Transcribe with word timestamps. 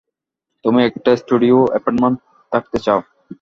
তুমি 0.65 0.79
একটা 0.89 1.11
স্টুডিও 1.21 1.57
এপার্টমেন্টে 1.77 2.23
থাকতে 2.51 2.77
চাও? 2.85 2.99